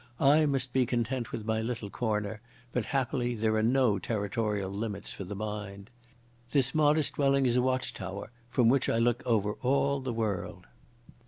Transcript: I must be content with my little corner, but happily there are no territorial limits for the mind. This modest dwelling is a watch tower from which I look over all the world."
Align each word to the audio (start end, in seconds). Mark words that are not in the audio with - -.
I 0.19 0.47
must 0.47 0.73
be 0.73 0.87
content 0.87 1.31
with 1.31 1.45
my 1.45 1.61
little 1.61 1.91
corner, 1.91 2.41
but 2.73 2.85
happily 2.85 3.35
there 3.35 3.53
are 3.53 3.61
no 3.61 3.99
territorial 3.99 4.71
limits 4.71 5.13
for 5.13 5.25
the 5.25 5.35
mind. 5.35 5.91
This 6.49 6.73
modest 6.73 7.13
dwelling 7.17 7.45
is 7.45 7.55
a 7.57 7.61
watch 7.61 7.93
tower 7.93 8.31
from 8.49 8.67
which 8.67 8.89
I 8.89 8.97
look 8.97 9.21
over 9.27 9.53
all 9.61 9.99
the 9.99 10.11
world." 10.11 10.65